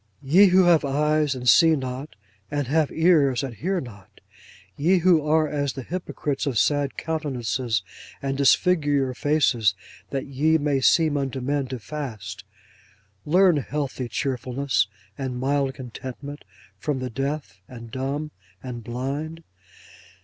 [0.23, 2.15] Ye who have eyes and see not,
[2.49, 4.19] and have ears and hear not;
[4.75, 7.83] ye who are as the hypocrites of sad countenances,
[8.19, 9.75] and disfigure your faces
[10.09, 12.43] that ye may seem unto men to fast;
[13.27, 14.87] learn healthy cheerfulness,
[15.19, 16.45] and mild contentment,
[16.79, 18.31] from the deaf, and dumb,
[18.63, 19.43] and blind!